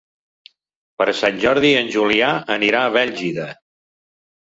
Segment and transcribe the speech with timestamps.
[1.01, 3.51] Per Sant Jordi en Julià anirà a Bèlgida.